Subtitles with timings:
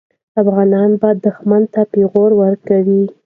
[0.41, 3.03] افغانان به دښمن ته پېغور ورکوي.